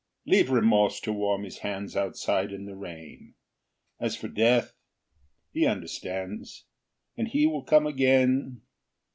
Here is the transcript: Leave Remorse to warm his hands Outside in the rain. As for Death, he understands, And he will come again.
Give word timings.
Leave 0.25 0.49
Remorse 0.49 0.99
to 0.99 1.13
warm 1.13 1.43
his 1.43 1.59
hands 1.59 1.95
Outside 1.95 2.51
in 2.51 2.65
the 2.65 2.75
rain. 2.75 3.35
As 3.99 4.15
for 4.17 4.27
Death, 4.27 4.73
he 5.51 5.67
understands, 5.67 6.65
And 7.15 7.27
he 7.27 7.45
will 7.45 7.61
come 7.63 7.85
again. 7.85 8.61